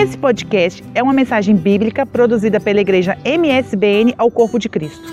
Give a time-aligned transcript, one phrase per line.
[0.00, 5.06] Esse podcast é uma mensagem bíblica produzida pela igreja MSBN ao Corpo de Cristo.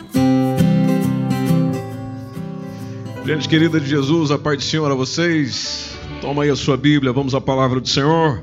[3.25, 5.93] Gente querida de Jesus, a paz do Senhor a vocês.
[6.21, 8.41] Toma aí a sua Bíblia, vamos à palavra do Senhor.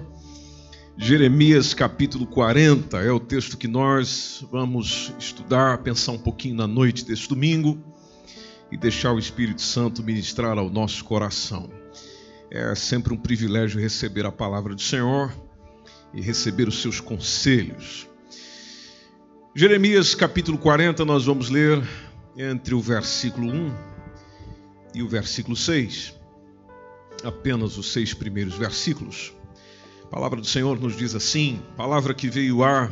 [0.98, 7.06] Jeremias capítulo 40 é o texto que nós vamos estudar, pensar um pouquinho na noite
[7.06, 7.78] deste domingo
[8.70, 11.70] e deixar o Espírito Santo ministrar ao nosso coração.
[12.50, 15.32] É sempre um privilégio receber a palavra do Senhor
[16.14, 18.08] e receber os seus conselhos.
[19.54, 21.82] Jeremias capítulo 40, nós vamos ler
[22.36, 23.74] entre o versículo 1
[24.94, 26.14] e o versículo 6,
[27.24, 29.32] apenas os seis primeiros versículos.
[30.04, 32.90] A palavra do Senhor nos diz assim: palavra que veio a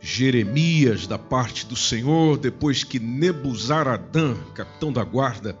[0.00, 5.56] Jeremias da parte do Senhor, depois que Nebuzaradã, capitão da guarda,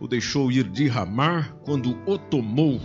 [0.00, 2.80] o deixou ir de Ramar, quando o tomou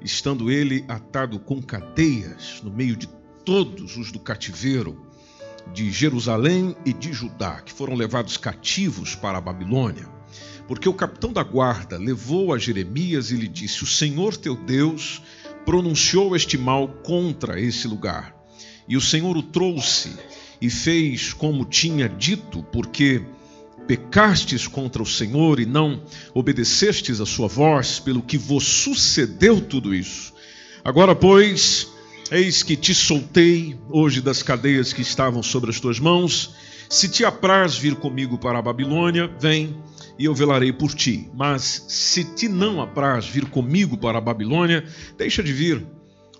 [0.00, 3.08] estando ele atado com cadeias no meio de
[3.44, 5.06] todos os do cativeiro
[5.72, 10.08] de Jerusalém e de Judá, que foram levados cativos para a Babilônia.
[10.66, 15.22] Porque o capitão da guarda levou a Jeremias e lhe disse: O Senhor teu Deus
[15.64, 18.34] pronunciou este mal contra esse lugar.
[18.86, 20.16] E o Senhor o trouxe
[20.60, 23.22] e fez como tinha dito, porque
[23.88, 26.02] pecastes contra o Senhor e não
[26.34, 30.34] obedecestes a sua voz, pelo que vos sucedeu tudo isso.
[30.84, 31.88] Agora, pois,
[32.30, 36.54] eis que te soltei hoje das cadeias que estavam sobre as tuas mãos.
[36.90, 39.74] Se te apraz vir comigo para a Babilônia, vem
[40.18, 41.30] e eu velarei por ti.
[41.34, 44.84] Mas se te não apraz vir comigo para a Babilônia,
[45.16, 45.86] deixa de vir.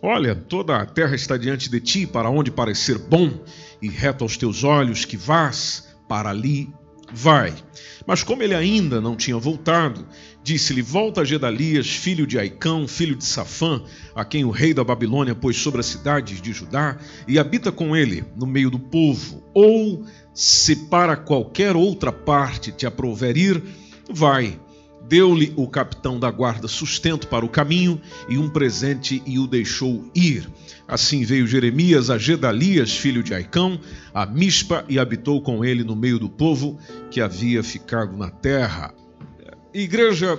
[0.02, 3.32] Olha, toda a terra está diante de ti, para onde parecer bom
[3.80, 6.72] e reto aos teus olhos, que vás para ali
[7.12, 7.54] Vai.
[8.06, 10.06] Mas como ele ainda não tinha voltado,
[10.42, 13.82] disse-lhe: Volta a Gedalias, filho de Aicão, filho de Safã,
[14.14, 17.96] a quem o rei da Babilônia pôs sobre as cidades de Judá, e habita com
[17.96, 19.42] ele no meio do povo.
[19.54, 23.62] Ou, se para qualquer outra parte te aprouver ir,
[24.10, 24.58] vai
[25.08, 27.98] Deu-lhe o capitão da guarda sustento para o caminho
[28.28, 30.46] e um presente e o deixou ir.
[30.86, 33.80] Assim veio Jeremias a Gedalias, filho de Aicão,
[34.12, 36.78] a Mispa e habitou com ele no meio do povo
[37.10, 38.94] que havia ficado na terra.
[39.72, 40.38] Igreja,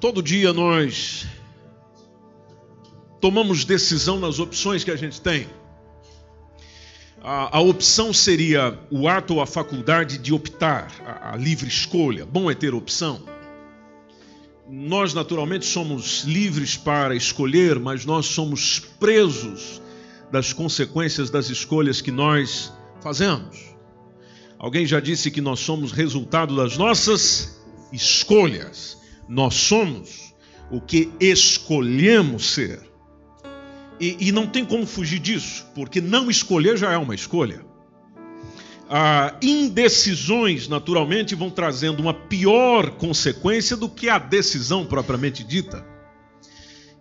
[0.00, 1.26] todo dia nós
[3.20, 5.46] tomamos decisão nas opções que a gente tem
[7.28, 12.24] a, a, opção seria o ato ou a faculdade de optar, a, a livre escolha.
[12.24, 13.20] Bom é ter opção.
[14.66, 19.82] Nós, naturalmente, somos livres para escolher, mas nós somos presos
[20.32, 22.72] das consequências das escolhas que nós
[23.02, 23.76] fazemos.
[24.58, 27.62] Alguém já disse que nós somos resultado das nossas
[27.92, 28.96] escolhas.
[29.28, 30.34] Nós somos
[30.70, 32.87] o que escolhemos ser.
[34.00, 37.64] E, e, não tem como fugir disso, porque não escolher já é uma escolha.
[38.88, 45.84] Ah, indecisões, naturalmente, vão trazendo uma pior consequência do que a decisão propriamente dita.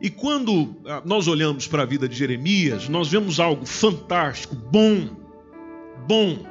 [0.01, 5.09] E quando ah, nós olhamos para a vida de Jeremias, nós vemos algo fantástico, bom,
[6.07, 6.45] bom.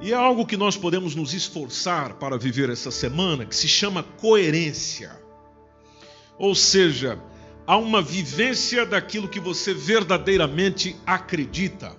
[0.00, 4.02] E é algo que nós podemos nos esforçar para viver essa semana, que se chama
[4.02, 5.10] coerência.
[6.38, 7.18] Ou seja,
[7.68, 11.94] a uma vivência daquilo que você verdadeiramente acredita.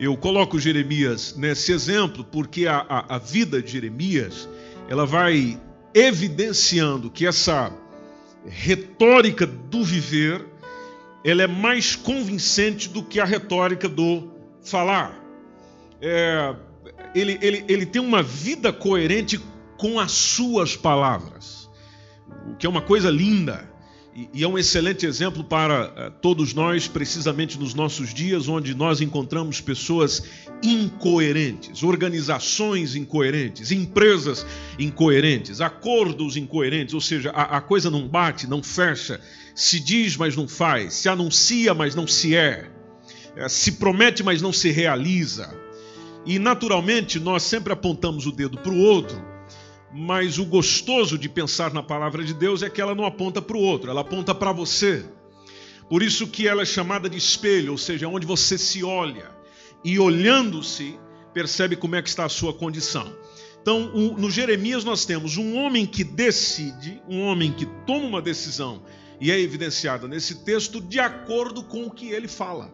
[0.00, 4.48] Eu coloco Jeremias nesse exemplo porque a, a, a vida de Jeremias
[4.88, 5.56] ela vai
[5.94, 7.72] evidenciando que essa
[8.44, 10.44] retórica do viver
[11.24, 14.32] ela é mais convincente do que a retórica do
[14.64, 15.16] falar.
[16.02, 16.56] É,
[17.14, 19.40] ele, ele, ele tem uma vida coerente
[19.78, 21.70] com as suas palavras,
[22.50, 23.70] o que é uma coisa linda.
[24.12, 29.00] E é um excelente exemplo para eh, todos nós, precisamente nos nossos dias, onde nós
[29.00, 30.24] encontramos pessoas
[30.60, 34.44] incoerentes, organizações incoerentes, empresas
[34.80, 39.20] incoerentes, acordos incoerentes, ou seja, a, a coisa não bate, não fecha,
[39.54, 42.68] se diz, mas não faz, se anuncia, mas não se é,
[43.36, 45.54] é se promete, mas não se realiza.
[46.26, 49.29] E naturalmente nós sempre apontamos o dedo para o outro
[49.92, 53.56] mas o gostoso de pensar na palavra de Deus é que ela não aponta para
[53.56, 55.04] o outro, ela aponta para você.
[55.88, 59.30] Por isso que ela é chamada de espelho, ou seja, onde você se olha
[59.84, 60.98] e olhando-se
[61.34, 63.12] percebe como é que está a sua condição.
[63.60, 68.82] Então, no Jeremias nós temos um homem que decide, um homem que toma uma decisão
[69.20, 72.72] e é evidenciada nesse texto de acordo com o que ele fala.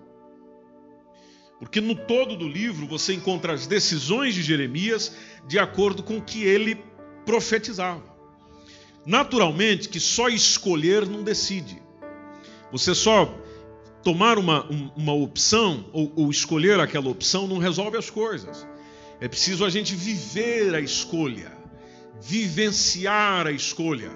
[1.59, 5.17] Porque no todo do livro você encontra as decisões de Jeremias
[5.49, 6.79] de acordo com o que ele
[7.27, 8.17] profetizava.
[9.05, 11.83] Naturalmente que só escolher não decide.
[12.73, 13.33] Você só
[14.03, 14.65] tomar uma,
[14.97, 18.67] uma opção ou, ou escolher aquela opção não resolve as coisas.
[19.21, 21.53] É preciso a gente viver a escolha,
[22.21, 24.11] vivenciar a escolha.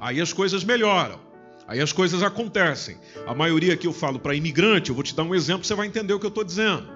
[0.00, 1.20] Aí as coisas melhoram.
[1.66, 2.96] Aí as coisas acontecem.
[3.26, 5.86] A maioria que eu falo para imigrante, eu vou te dar um exemplo, você vai
[5.86, 6.88] entender o que eu estou dizendo.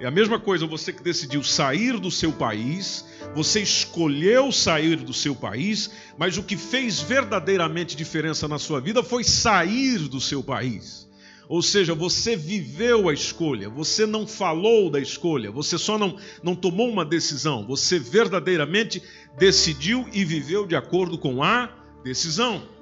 [0.00, 3.04] É a mesma coisa você que decidiu sair do seu país,
[3.34, 9.02] você escolheu sair do seu país, mas o que fez verdadeiramente diferença na sua vida
[9.02, 11.08] foi sair do seu país.
[11.48, 16.54] Ou seja, você viveu a escolha, você não falou da escolha, você só não, não
[16.54, 19.02] tomou uma decisão, você verdadeiramente
[19.36, 21.70] decidiu e viveu de acordo com a
[22.04, 22.77] decisão.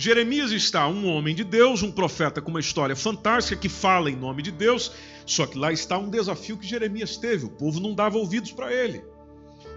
[0.00, 4.16] Jeremias está um homem de Deus, um profeta com uma história fantástica que fala em
[4.16, 4.92] nome de Deus,
[5.26, 8.72] só que lá está um desafio que Jeremias teve: o povo não dava ouvidos para
[8.72, 9.04] ele.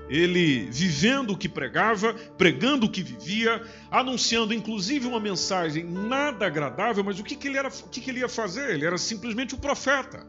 [0.09, 3.61] Ele vivendo o que pregava, pregando o que vivia,
[3.91, 8.09] anunciando inclusive uma mensagem nada agradável, mas o que, que ele, era, o que, que
[8.09, 8.69] ele ia fazer?
[8.69, 10.25] Ele era simplesmente o um profeta.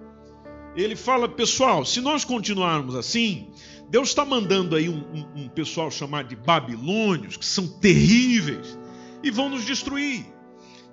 [0.75, 3.49] Ele fala, pessoal, se nós continuarmos assim,
[3.89, 8.77] Deus está mandando aí um, um, um pessoal chamado de babilônios, que são terríveis
[9.25, 10.27] e vão nos destruir.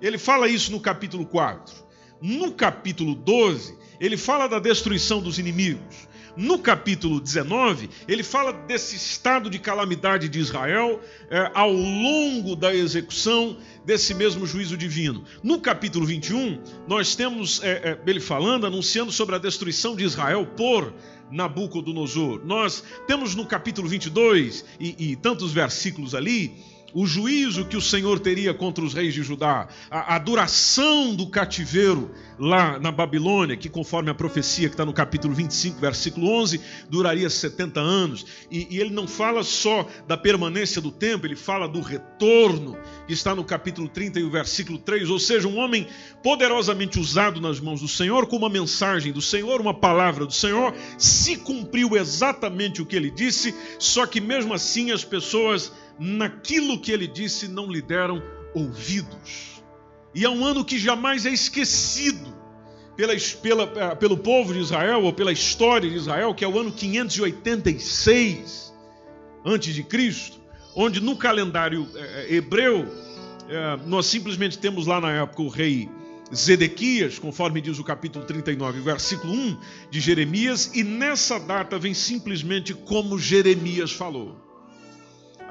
[0.00, 1.72] Ele fala isso no capítulo 4.
[2.20, 6.08] No capítulo 12, ele fala da destruição dos inimigos.
[6.34, 10.98] No capítulo 19, ele fala desse estado de calamidade de Israel
[11.30, 15.24] é, ao longo da execução desse mesmo juízo divino.
[15.42, 16.58] No capítulo 21,
[16.88, 20.94] nós temos é, é, ele falando, anunciando sobre a destruição de Israel por
[21.30, 22.40] Nabucodonosor.
[22.46, 28.20] Nós temos no capítulo 22 e, e tantos versículos ali o juízo que o Senhor
[28.20, 33.68] teria contra os reis de Judá, a, a, duração do cativeiro lá na Babilônia, que
[33.68, 36.60] conforme a profecia que está no capítulo 25, versículo 11,
[36.90, 38.26] duraria 70 anos.
[38.50, 43.12] E, e, ele não fala só da permanência do tempo, ele fala do retorno, que
[43.12, 45.86] está no capítulo 30 e o versículo 3, ou seja, um homem
[46.22, 50.74] poderosamente usado nas mãos do Senhor, com uma mensagem do Senhor, uma palavra do Senhor,
[50.98, 56.92] se cumpriu exatamente o que ele disse, só que mesmo assim as pessoas naquilo que
[56.92, 58.22] ele disse não lhe deram
[58.54, 59.62] ouvidos.
[60.14, 62.32] E é um ano que jamais é esquecido
[62.96, 66.58] pela, pela, eh, pelo povo de Israel ou pela história de Israel, que é o
[66.58, 68.72] ano 586
[69.44, 70.38] antes de Cristo,
[70.74, 72.86] onde no calendário é, hebreu
[73.48, 75.88] é, nós simplesmente temos lá na época o rei
[76.34, 79.58] Zedequias, conforme diz o capítulo 39, versículo 1
[79.90, 84.51] de Jeremias, e nessa data vem simplesmente como Jeremias falou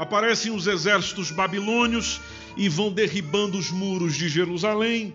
[0.01, 2.19] aparecem os exércitos babilônios
[2.57, 5.13] e vão derribando os muros de Jerusalém.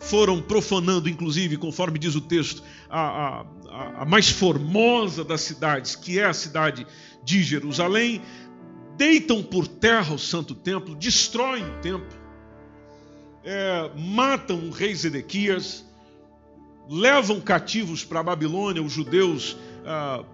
[0.00, 2.60] Foram profanando, inclusive, conforme diz o texto,
[2.90, 6.84] a, a, a mais formosa das cidades, que é a cidade
[7.22, 8.20] de Jerusalém.
[8.96, 12.18] Deitam por terra o santo templo, destroem o templo,
[13.44, 15.84] é, matam o rei Zedequias,
[16.90, 20.24] levam cativos para a Babilônia os judeus ah,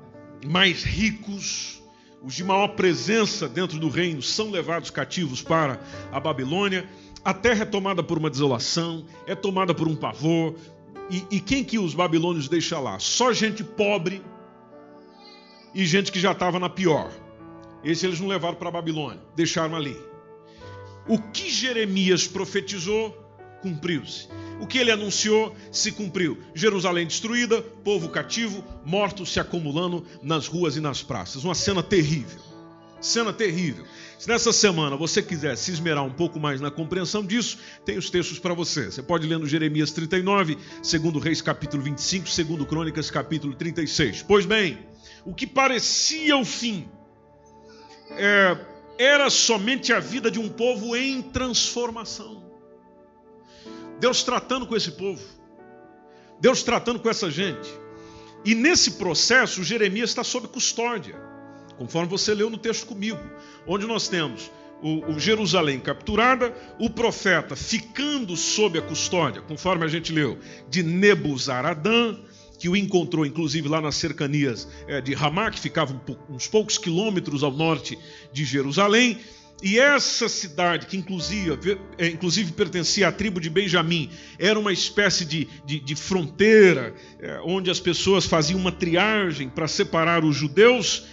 [0.46, 1.79] mais ricos,
[2.22, 5.80] os de maior presença dentro do reino são levados cativos para
[6.12, 6.88] a Babilônia.
[7.24, 10.54] A terra é tomada por uma desolação, é tomada por um pavor.
[11.10, 12.98] E, e quem que os babilônios deixam lá?
[12.98, 14.22] Só gente pobre
[15.74, 17.10] e gente que já estava na pior.
[17.82, 19.96] Esse eles não levaram para a Babilônia, deixaram ali.
[21.08, 23.16] O que Jeremias profetizou,
[23.60, 24.28] cumpriu-se.
[24.60, 26.38] O que ele anunciou se cumpriu.
[26.54, 31.44] Jerusalém destruída, povo cativo, mortos se acumulando nas ruas e nas praças.
[31.44, 32.40] Uma cena terrível.
[33.00, 33.86] Cena terrível.
[34.18, 37.56] Se nessa semana você quiser se esmerar um pouco mais na compreensão disso,
[37.86, 38.90] tem os textos para você.
[38.90, 44.22] Você pode ler no Jeremias 39, segundo Reis capítulo 25, segundo Crônicas capítulo 36.
[44.22, 44.78] Pois bem,
[45.24, 46.86] o que parecia o fim
[48.10, 48.58] é,
[48.98, 52.39] era somente a vida de um povo em transformação.
[54.00, 55.22] Deus tratando com esse povo,
[56.40, 57.70] Deus tratando com essa gente.
[58.44, 61.20] E nesse processo, Jeremias está sob custódia,
[61.76, 63.20] conforme você leu no texto comigo,
[63.66, 64.50] onde nós temos
[64.82, 70.38] o, o, Jerusalém capturada, o profeta ficando sob a custódia, conforme a gente leu,
[70.68, 72.16] de Nebuzaradã,
[72.58, 77.42] que o encontrou inclusive lá nas cercanias é, de Ramá, que ficava uns poucos quilômetros
[77.42, 77.98] ao norte
[78.32, 79.18] de Jerusalém,
[79.62, 85.24] e essa cidade, que inclusive, é, inclusive pertencia à tribo de Benjamim, era uma espécie
[85.24, 91.06] de, de, de fronteira, é, onde as pessoas faziam uma triagem para separar os judeus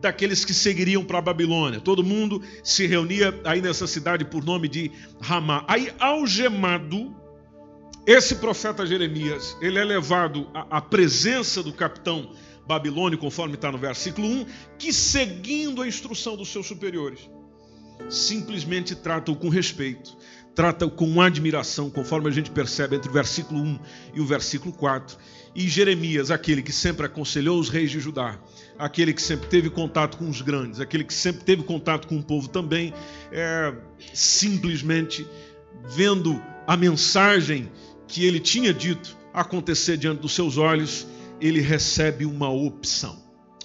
[0.00, 1.78] daqueles que seguiriam para a Babilônia.
[1.78, 4.90] Todo mundo se reunia aí nessa cidade por nome de
[5.20, 5.62] Ramá.
[5.68, 7.14] Aí, algemado,
[8.06, 12.32] esse profeta Jeremias, ele é levado à, à presença do capitão
[12.66, 14.46] babilônico, conforme está no versículo 1,
[14.78, 17.28] que seguindo a instrução dos seus superiores
[18.08, 20.16] simplesmente trata-o com respeito,
[20.54, 23.78] trata-o com admiração, conforme a gente percebe entre o versículo 1
[24.14, 25.16] e o versículo 4.
[25.54, 28.38] E Jeremias, aquele que sempre aconselhou os reis de Judá,
[28.78, 32.22] aquele que sempre teve contato com os grandes, aquele que sempre teve contato com o
[32.22, 32.94] povo também,
[33.32, 33.74] é,
[34.14, 35.26] simplesmente
[35.88, 37.70] vendo a mensagem
[38.06, 41.06] que ele tinha dito acontecer diante dos seus olhos,
[41.40, 43.18] ele recebe uma opção,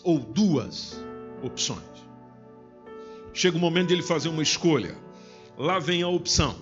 [0.04, 1.00] ou duas
[1.44, 1.95] opções.
[3.36, 4.96] Chega o momento de ele fazer uma escolha.
[5.58, 6.56] Lá vem a opção.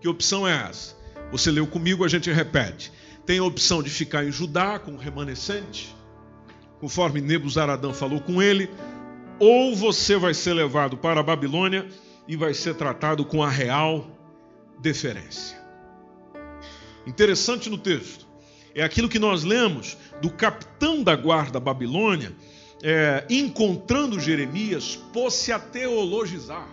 [0.00, 0.96] Que opção é essa?
[1.32, 2.92] Você leu comigo, a gente repete.
[3.26, 5.92] Tem a opção de ficar em Judá com o remanescente,
[6.78, 8.70] conforme Nebuzaradã falou com ele,
[9.40, 11.88] ou você vai ser levado para a Babilônia
[12.28, 14.06] e vai ser tratado com a real
[14.78, 15.58] deferência.
[17.04, 18.24] Interessante no texto
[18.72, 22.32] é aquilo que nós lemos do capitão da guarda babilônia,
[22.82, 26.68] é, encontrando Jeremias, pôs-se a teologizar.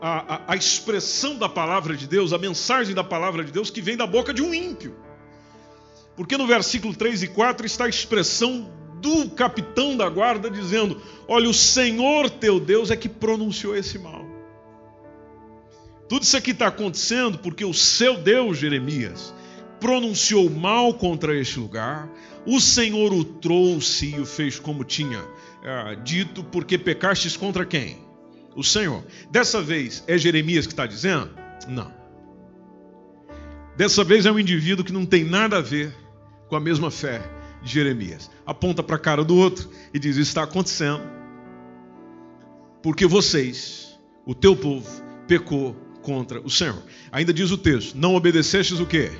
[0.00, 3.82] A, a, a, expressão da palavra de Deus, a mensagem da palavra de Deus que
[3.82, 4.96] vem da boca de um ímpio.
[6.16, 11.48] Porque no versículo 3 e 4 está a expressão do capitão da guarda dizendo: Olha,
[11.48, 14.24] o Senhor teu Deus é que pronunciou esse mal.
[16.08, 19.32] Tudo isso aqui está acontecendo porque o seu Deus, Jeremias,
[19.80, 22.08] pronunciou mal contra este lugar,
[22.46, 25.24] o Senhor o trouxe e o fez como tinha
[25.62, 27.98] é, dito, porque pecastes contra quem?
[28.54, 29.04] O Senhor.
[29.30, 31.30] Dessa vez é Jeremias que está dizendo?
[31.68, 31.92] Não.
[33.76, 35.94] Dessa vez é um indivíduo que não tem nada a ver
[36.48, 37.22] com a mesma fé
[37.62, 38.30] de Jeremias.
[38.44, 41.02] Aponta para a cara do outro e diz: Isso está acontecendo
[42.82, 44.88] porque vocês, o teu povo,
[45.26, 46.82] pecou contra o Senhor.
[47.12, 49.10] Ainda diz o texto: Não obedecestes o quê?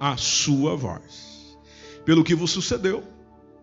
[0.00, 1.56] A sua voz.
[2.04, 3.04] Pelo que vos sucedeu,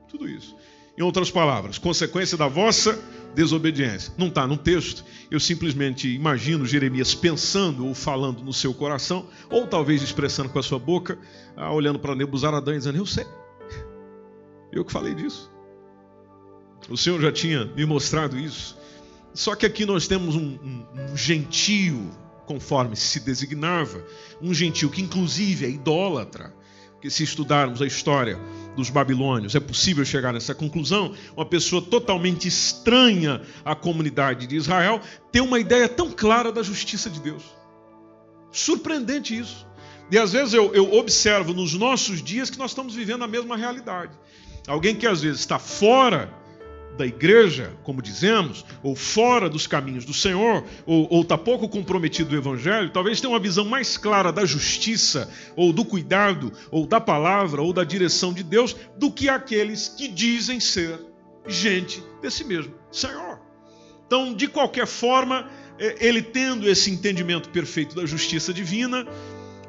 [0.07, 0.55] tudo isso.
[0.97, 2.97] Em outras palavras, consequência da vossa
[3.33, 4.13] desobediência.
[4.17, 5.03] Não está no texto.
[5.29, 10.63] Eu simplesmente imagino Jeremias pensando ou falando no seu coração, ou talvez expressando com a
[10.63, 11.19] sua boca,
[11.55, 13.25] ah, olhando para Nebuzaradã e dizendo: Eu sei.
[14.71, 15.51] Eu que falei disso.
[16.89, 18.77] O Senhor já tinha me mostrado isso.
[19.33, 22.09] Só que aqui nós temos um, um, um gentio
[22.45, 24.05] conforme se designava,
[24.41, 26.53] um gentil que inclusive é idólatra,
[27.01, 28.39] que se estudarmos a história
[28.75, 34.99] dos babilônios, é possível chegar nessa conclusão, uma pessoa totalmente estranha à comunidade de Israel
[35.31, 37.43] ter uma ideia tão clara da justiça de Deus.
[38.51, 39.67] Surpreendente isso.
[40.11, 43.57] E às vezes eu, eu observo nos nossos dias que nós estamos vivendo a mesma
[43.57, 44.13] realidade.
[44.67, 46.33] Alguém que às vezes está fora
[46.97, 52.35] da igreja, como dizemos, ou fora dos caminhos do Senhor, ou está pouco comprometido do
[52.35, 57.61] Evangelho, talvez tenha uma visão mais clara da justiça, ou do cuidado, ou da palavra,
[57.61, 60.99] ou da direção de Deus, do que aqueles que dizem ser
[61.47, 63.39] gente desse mesmo Senhor.
[64.07, 69.05] Então, de qualquer forma, é, ele tendo esse entendimento perfeito da justiça divina,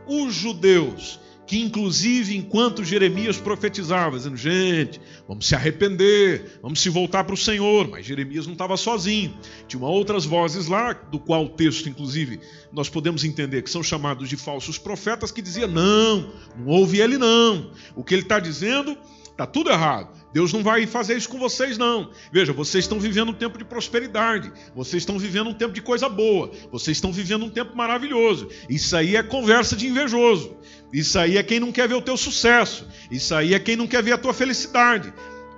[0.06, 7.24] os judeus que inclusive enquanto Jeremias profetizava, dizendo: gente, vamos se arrepender, vamos se voltar
[7.24, 7.88] para o Senhor.
[7.88, 9.36] Mas Jeremias não estava sozinho,
[9.68, 12.40] tinha outras vozes lá, do qual o texto, inclusive,
[12.72, 17.16] nós podemos entender que são chamados de falsos profetas, que dizia: não, não ouve ele
[17.16, 17.70] não.
[17.94, 18.96] O que ele está dizendo
[19.36, 20.08] está tudo errado.
[20.36, 22.10] Deus não vai fazer isso com vocês, não.
[22.30, 26.10] Veja, vocês estão vivendo um tempo de prosperidade, vocês estão vivendo um tempo de coisa
[26.10, 28.46] boa, vocês estão vivendo um tempo maravilhoso.
[28.68, 30.54] Isso aí é conversa de invejoso.
[30.92, 32.86] Isso aí é quem não quer ver o teu sucesso.
[33.10, 35.10] Isso aí é quem não quer ver a tua felicidade.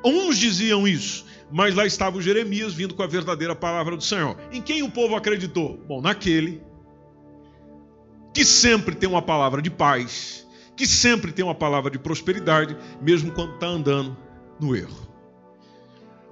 [0.04, 4.38] Uns diziam isso, mas lá estava o Jeremias vindo com a verdadeira palavra do Senhor.
[4.52, 5.76] Em quem o povo acreditou?
[5.88, 6.62] Bom, naquele
[8.32, 13.32] que sempre tem uma palavra de paz, que sempre tem uma palavra de prosperidade, mesmo
[13.32, 14.27] quando está andando
[14.60, 15.08] no erro.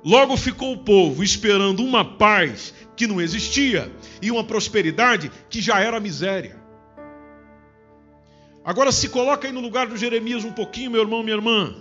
[0.04, 3.92] Logo ficou o povo esperando uma paz que não existia
[4.22, 6.56] e uma prosperidade que já era miséria.
[8.64, 11.74] Agora se coloca aí no lugar do Jeremias um pouquinho, meu irmão, minha irmã.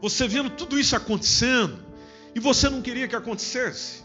[0.00, 1.78] Você vendo tudo isso acontecendo
[2.34, 4.04] e você não queria que acontecesse.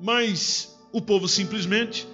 [0.00, 2.06] Mas o povo simplesmente,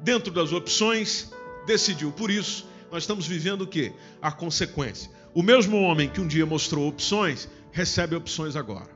[0.00, 1.32] dentro das opções,
[1.66, 2.12] decidiu.
[2.12, 3.92] Por isso, nós estamos vivendo o que?
[4.20, 5.10] A consequência.
[5.34, 8.88] O mesmo homem que um dia mostrou opções, recebe opções agora.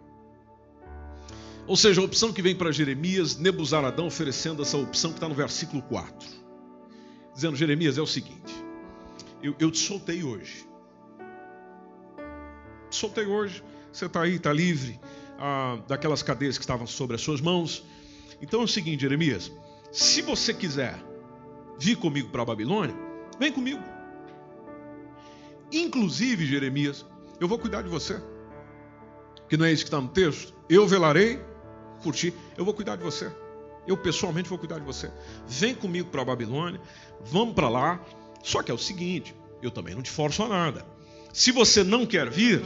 [1.66, 5.34] Ou seja, a opção que vem para Jeremias, Nebuzaradão oferecendo essa opção que está no
[5.34, 6.28] versículo 4.
[7.34, 8.54] Dizendo, Jeremias, é o seguinte,
[9.42, 10.66] eu, eu te soltei hoje.
[12.88, 14.98] Te soltei hoje, você está aí, está livre
[15.38, 17.84] ah, daquelas cadeias que estavam sobre as suas mãos.
[18.40, 19.50] Então é o seguinte, Jeremias,
[19.90, 20.96] se você quiser
[21.78, 22.94] vir comigo para a Babilônia,
[23.40, 23.82] vem comigo.
[25.72, 27.04] Inclusive, Jeremias,
[27.40, 28.22] eu vou cuidar de você
[29.48, 30.54] que não é isso que está no texto?
[30.68, 31.40] Eu velarei
[32.02, 33.30] por ti, eu vou cuidar de você.
[33.86, 35.10] Eu pessoalmente vou cuidar de você.
[35.46, 36.80] Vem comigo para a Babilônia,
[37.24, 38.00] vamos para lá.
[38.42, 40.86] Só que é o seguinte, eu também não te forço a nada.
[41.32, 42.62] Se você não quer vir,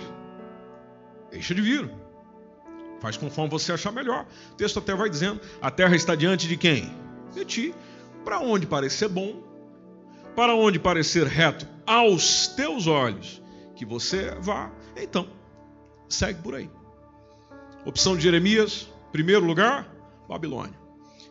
[1.30, 1.90] deixa de vir.
[3.00, 4.26] Faz conforme você achar melhor.
[4.52, 6.92] O texto até vai dizendo: a terra está diante de quem?
[7.34, 7.74] De ti.
[8.24, 9.42] Para onde parecer bom,
[10.36, 13.42] para onde parecer reto aos teus olhos,
[13.74, 14.70] que você vá.
[14.96, 15.28] Então,
[16.14, 16.71] segue por aí.
[17.85, 19.92] Opção de Jeremias, primeiro lugar,
[20.28, 20.81] Babilônia.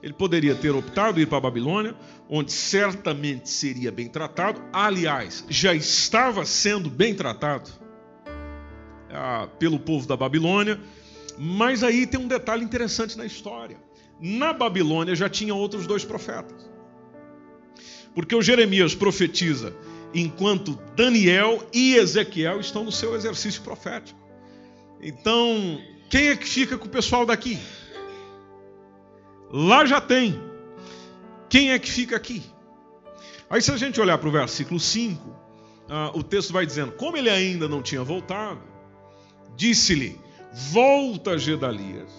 [0.03, 1.95] Ele poderia ter optado ir para a Babilônia,
[2.27, 4.61] onde certamente seria bem tratado.
[4.73, 7.69] Aliás, já estava sendo bem tratado
[9.11, 10.79] ah, pelo povo da Babilônia.
[11.37, 13.77] Mas aí tem um detalhe interessante na história.
[14.19, 16.69] Na Babilônia já tinha outros dois profetas.
[18.13, 19.73] Porque o Jeremias profetiza
[20.13, 24.20] enquanto Daniel e Ezequiel estão no seu exercício profético.
[25.01, 27.57] Então, quem é que fica com o pessoal daqui?
[29.51, 30.39] Lá já tem.
[31.49, 32.43] Quem é que fica aqui?
[33.49, 35.35] Aí, se a gente olhar para o versículo 5,
[35.89, 38.61] ah, o texto vai dizendo: Como ele ainda não tinha voltado,
[39.55, 40.19] disse-lhe:
[40.71, 42.11] Volta, Gedalias,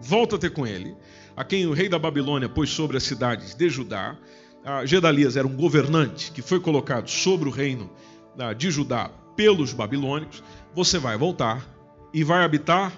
[0.00, 0.96] volta ter com ele,
[1.36, 4.18] a quem o rei da Babilônia pôs sobre as cidades de Judá.
[4.64, 7.90] Ah, Gedalias era um governante que foi colocado sobre o reino
[8.36, 10.42] ah, de Judá pelos babilônicos.
[10.74, 11.77] Você vai voltar
[12.12, 12.92] e vai habitar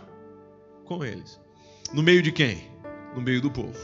[0.84, 1.40] com eles.
[1.92, 2.70] No meio de quem?
[3.14, 3.78] No meio do povo.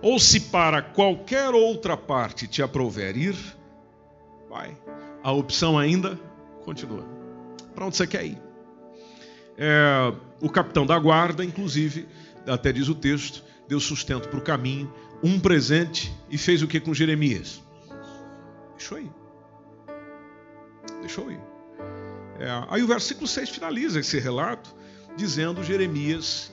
[0.00, 3.36] Ou se para qualquer outra parte te aprouver ir,
[4.48, 4.76] vai.
[5.22, 6.18] A opção ainda
[6.64, 7.04] continua.
[7.74, 8.38] Para onde você quer ir?
[9.56, 12.06] É, o capitão da guarda, inclusive,
[12.46, 16.78] até diz o texto, deu sustento para o caminho, um presente e fez o que
[16.78, 17.60] com Jeremias?
[18.76, 19.10] Deixou ir.
[21.00, 21.40] Deixou ir.
[22.38, 24.74] É, aí o versículo 6 finaliza esse relato
[25.16, 26.52] dizendo Jeremias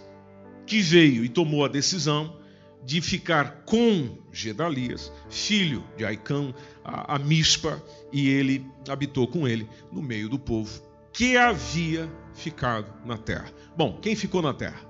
[0.66, 2.38] que veio e tomou a decisão
[2.84, 9.68] de ficar com Gedalias, filho de Aicão, a, a Mispa, e ele habitou com ele
[9.92, 10.86] no meio do povo
[11.16, 13.50] que havia ficado na terra.
[13.76, 14.82] Bom, quem ficou na terra?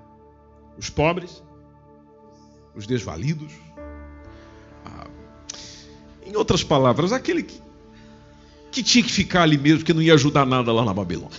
[0.76, 1.42] Os pobres,
[2.74, 3.52] os desvalidos.
[4.84, 5.06] Ah,
[6.24, 7.62] em outras palavras, aquele que,
[8.76, 11.38] que tinha que ficar ali mesmo, que não ia ajudar nada lá na Babilônia.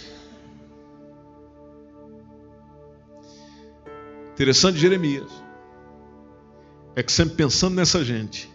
[4.34, 5.30] Interessante Jeremias.
[6.96, 8.50] É que sempre pensando nessa gente,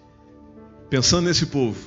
[0.90, 1.79] pensando nesse povo,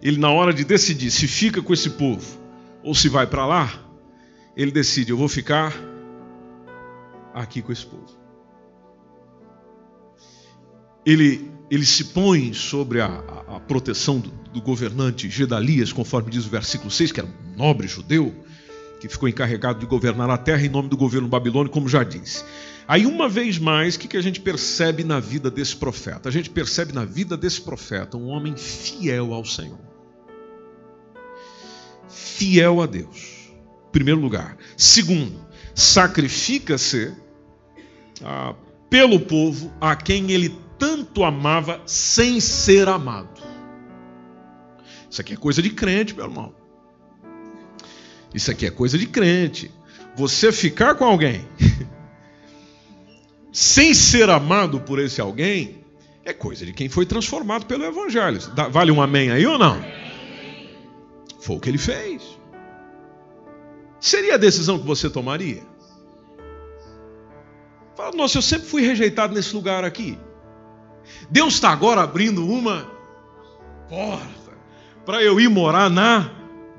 [0.00, 2.38] ele na hora de decidir se fica com esse povo
[2.84, 3.68] ou se vai para lá,
[4.56, 5.74] ele decide: eu vou ficar
[7.34, 8.16] aqui com esse povo.
[11.04, 13.06] Ele, ele se põe sobre a,
[13.48, 17.86] a, proteção do, do, governante Gedalias, conforme diz o versículo 6, que era um nobre
[17.86, 18.34] judeu,
[19.00, 22.44] que ficou encarregado de governar a terra em nome do governo babilônico, como já disse.
[22.86, 26.28] Aí, uma vez mais, o que, que a gente percebe na vida desse profeta?
[26.28, 29.88] A gente percebe na vida desse profeta um homem fiel ao Senhor
[32.38, 33.50] fiel a Deus.
[33.90, 34.56] Primeiro lugar.
[34.76, 37.12] Segundo, sacrifica-se
[38.22, 38.54] ah,
[38.88, 43.42] pelo povo a quem ele tanto amava sem ser amado.
[45.10, 46.54] Isso aqui é coisa de crente, meu irmão.
[48.34, 49.70] Isso aqui é coisa de crente.
[50.16, 51.46] Você ficar com alguém
[53.52, 55.84] sem ser amado por esse alguém
[56.24, 58.38] é coisa de quem foi transformado pelo Evangelho.
[58.70, 59.82] Vale um amém aí ou não?
[61.40, 62.22] Foi o que ele fez.
[64.00, 65.62] Seria a decisão que você tomaria?
[67.96, 70.18] Fala, nossa, eu sempre fui rejeitado nesse lugar aqui.
[71.30, 72.90] Deus está agora abrindo uma
[73.88, 74.52] porta
[75.04, 76.30] para eu ir morar na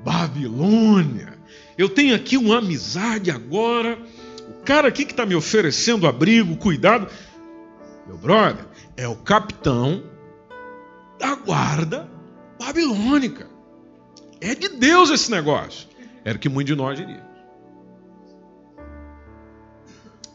[0.04, 1.38] Babilônia.
[1.76, 3.98] Eu tenho aqui uma amizade agora.
[4.48, 7.08] O cara aqui que está me oferecendo abrigo, cuidado.
[8.06, 8.66] Meu brother,
[8.96, 10.02] é o capitão
[11.18, 12.10] da guarda
[12.58, 13.48] babilônica.
[14.40, 15.88] É de Deus esse negócio.
[16.24, 17.30] Era o que muitos de nós diríamos.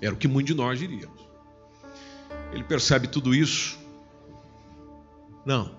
[0.02, 1.22] Era o que muitos de nós diríamos.
[2.52, 3.78] Ele percebe tudo isso.
[5.46, 5.72] Não.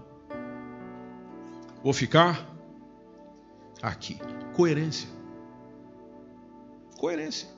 [1.82, 2.46] Vou ficar
[3.82, 4.18] aqui.
[4.54, 5.08] Coerência.
[6.96, 7.48] Coerência.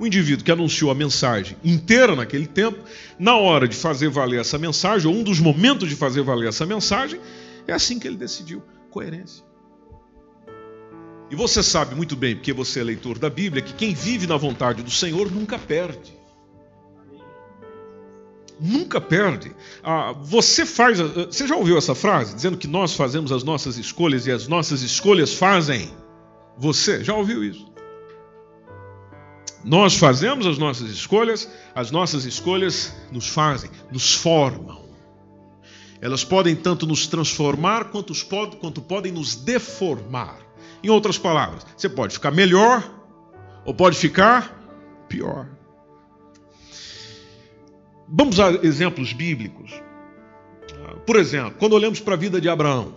[0.00, 2.82] O indivíduo que anunciou a mensagem inteira naquele tempo,
[3.18, 6.64] na hora de fazer valer essa mensagem, ou um dos momentos de fazer valer essa
[6.64, 7.20] mensagem,
[7.66, 9.44] é assim que ele decidiu coerência.
[11.30, 14.36] E você sabe muito bem, porque você é leitor da Bíblia, que quem vive na
[14.36, 16.17] vontade do Senhor nunca perde.
[18.60, 19.54] Nunca perde.
[19.82, 20.98] Ah, você faz.
[20.98, 22.34] Você já ouviu essa frase?
[22.34, 25.90] Dizendo que nós fazemos as nossas escolhas e as nossas escolhas fazem
[26.56, 27.04] você.
[27.04, 27.68] Já ouviu isso?
[29.64, 34.88] Nós fazemos as nossas escolhas, as nossas escolhas nos fazem, nos formam.
[36.00, 38.12] Elas podem tanto nos transformar quanto,
[38.60, 40.38] quanto podem nos deformar.
[40.82, 42.88] Em outras palavras, você pode ficar melhor
[43.64, 44.56] ou pode ficar
[45.08, 45.48] pior.
[48.08, 49.82] Vamos a exemplos bíblicos.
[51.06, 52.94] Por exemplo, quando olhamos para a vida de Abraão,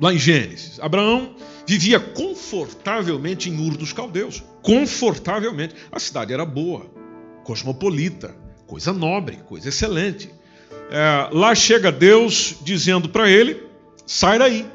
[0.00, 1.34] lá em Gênesis, Abraão
[1.66, 4.42] vivia confortavelmente em Ur dos Caldeus.
[4.62, 5.74] Confortavelmente.
[5.90, 6.86] A cidade era boa,
[7.44, 8.34] cosmopolita,
[8.66, 10.30] coisa nobre, coisa excelente.
[10.90, 13.66] É, lá chega Deus dizendo para ele:
[14.06, 14.66] sai daí.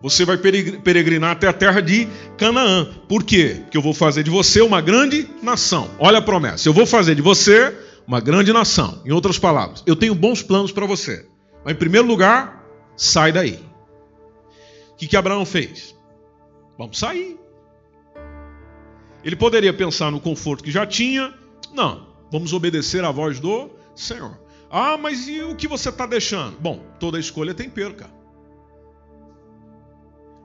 [0.00, 2.06] Você vai peregrinar até a terra de
[2.36, 2.86] Canaã.
[3.08, 3.56] Por quê?
[3.62, 5.90] Porque eu vou fazer de você uma grande nação.
[5.98, 6.68] Olha a promessa.
[6.68, 9.02] Eu vou fazer de você uma grande nação.
[9.04, 11.26] Em outras palavras, eu tenho bons planos para você.
[11.64, 12.64] Mas em primeiro lugar,
[12.96, 13.58] sai daí.
[14.92, 15.96] O que, que Abraão fez?
[16.78, 17.38] Vamos sair.
[19.24, 21.34] Ele poderia pensar no conforto que já tinha.
[21.74, 24.38] Não, vamos obedecer à voz do Senhor.
[24.70, 26.56] Ah, mas e o que você está deixando?
[26.60, 28.17] Bom, toda escolha tem perca.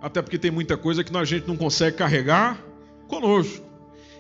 [0.04, 2.62] Até porque tem muita coisa que a gente não consegue carregar
[3.08, 3.66] conosco.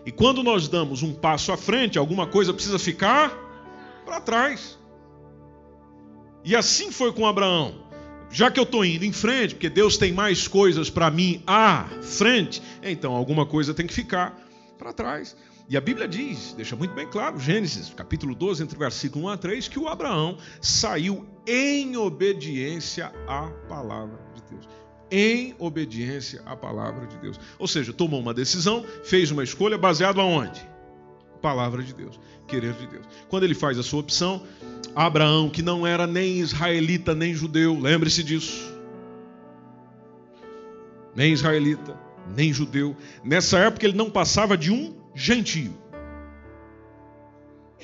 [0.05, 3.37] E quando nós damos um passo à frente, alguma coisa precisa ficar
[4.05, 4.79] para trás.
[6.41, 7.83] E assim foi com Abraão.
[8.31, 11.89] Já que eu estou indo em frente, porque Deus tem mais coisas para mim à
[12.01, 14.41] frente, então alguma coisa tem que ficar
[14.77, 15.35] para trás.
[15.67, 19.37] E a Bíblia diz, deixa muito bem claro, Gênesis, capítulo 12, entre versículo 1 a
[19.37, 24.82] 3, que o Abraão saiu em obediência à palavra de Deus
[25.13, 27.39] em obediência à palavra de Deus.
[27.59, 30.67] Ou seja, tomou uma decisão, fez uma escolha baseado aonde?
[31.39, 33.05] Palavra de Deus, querer de Deus.
[33.29, 34.41] Quando ele faz a sua opção,
[34.95, 38.73] Abraão, que não era nem israelita nem judeu, lembre-se disso.
[41.15, 41.95] Nem israelita,
[42.35, 42.97] nem judeu.
[43.23, 45.77] Nessa época ele não passava de um gentio.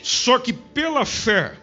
[0.02, 1.54] Só que pela fé,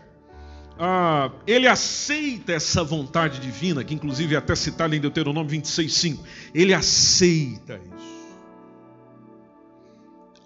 [0.79, 6.19] ah, ele aceita essa vontade divina, que inclusive é até citada em Deuteronômio 26,5.
[6.55, 8.17] Ele aceita isso.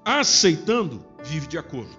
[0.04, 1.90] Aceitando, vive de acordo.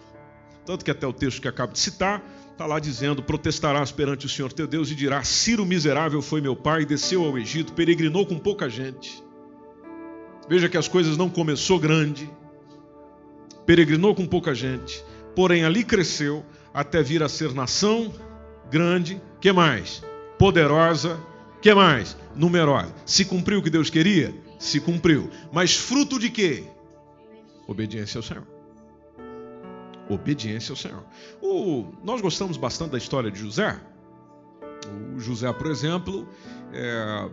[0.66, 4.30] Tanto que até o texto que acabo de citar, está lá dizendo: Protestarás perante o
[4.30, 8.40] Senhor teu Deus e dirás: Ciro miserável foi meu pai, desceu ao Egito, peregrinou com
[8.40, 9.22] pouca gente.
[10.48, 12.30] Veja que as coisas não começou grande,
[13.66, 15.04] peregrinou com pouca gente,
[15.36, 18.14] porém ali cresceu até vir a ser nação
[18.70, 20.04] grande, que mais?
[20.38, 21.20] Poderosa,
[21.62, 22.18] que mais?
[22.36, 22.94] Numerosa.
[23.06, 24.34] Se cumpriu o que Deus queria?
[24.58, 25.30] Se cumpriu.
[25.52, 26.64] Mas fruto de quê?
[27.68, 28.48] Obediência ao Senhor.
[30.10, 31.04] Obediência ao Senhor.
[31.42, 33.80] O, nós gostamos bastante da história de José.
[35.16, 36.28] O José, por exemplo,
[36.74, 37.30] é,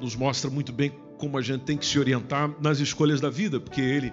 [0.00, 3.58] nos mostra muito bem como a gente tem que se orientar nas escolhas da vida,
[3.60, 4.12] porque ele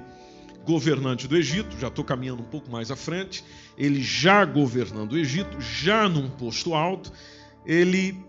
[0.65, 3.43] governante do Egito, já estou caminhando um pouco mais à frente,
[3.77, 7.11] ele já governando o Egito, já num posto alto,
[7.65, 8.23] ele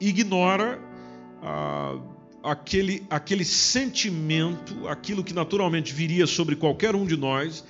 [0.00, 0.78] ignora
[1.42, 1.98] ah,
[2.42, 7.64] aquele, aquele sentimento, aquilo que naturalmente viria sobre qualquer um de nós,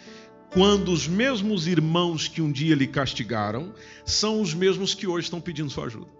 [0.50, 5.40] quando os mesmos irmãos que um dia lhe castigaram são os mesmos que hoje estão
[5.40, 6.17] pedindo sua ajuda.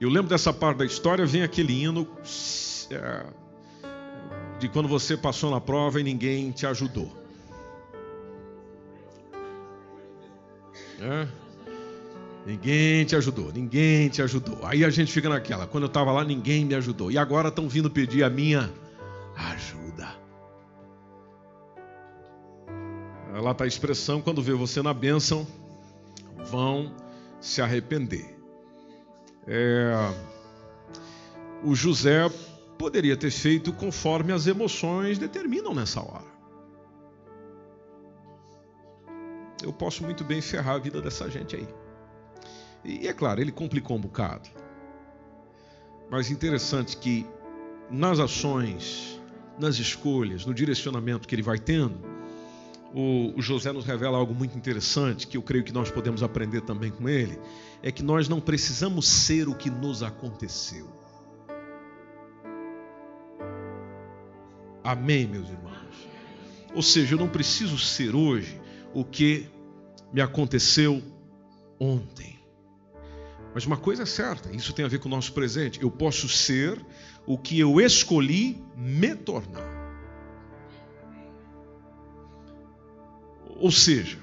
[0.00, 2.08] Eu lembro dessa parte da história, vem aquele hino
[2.90, 3.26] é,
[4.58, 7.12] de quando você passou na prova e ninguém te ajudou.
[10.98, 11.28] É?
[12.46, 14.58] Ninguém te ajudou, ninguém te ajudou.
[14.64, 17.10] Aí a gente fica naquela, quando eu estava lá, ninguém me ajudou.
[17.10, 18.72] E agora estão vindo pedir a minha
[19.36, 20.18] ajuda.
[23.34, 25.46] Lá está a expressão, quando vê você na bênção,
[26.50, 26.90] vão
[27.38, 28.39] se arrepender.
[29.46, 29.92] É,
[31.62, 32.28] o José
[32.78, 36.30] poderia ter feito conforme as emoções determinam nessa hora.
[39.62, 41.68] Eu posso muito bem ferrar a vida dessa gente aí.
[42.82, 44.48] E é claro, ele complicou um bocado.
[46.10, 47.26] Mas interessante que
[47.90, 49.20] nas ações,
[49.58, 52.00] nas escolhas, no direcionamento que ele vai tendo,
[52.94, 56.90] o, José nos revela algo muito interessante que eu creio que nós podemos aprender também
[56.90, 57.38] com ele:
[57.82, 60.88] é que nós não precisamos ser o que nos aconteceu.
[64.82, 65.70] Amém, meus irmãos?
[66.74, 68.60] Ou seja, eu não preciso ser hoje
[68.94, 69.46] o que
[70.12, 71.02] me aconteceu
[71.78, 72.38] ontem.
[73.54, 75.82] Mas uma coisa é certa, isso tem a ver com o nosso presente.
[75.82, 76.80] Eu posso ser
[77.26, 79.79] o que eu escolhi me tornar.
[83.60, 84.18] Ou seja,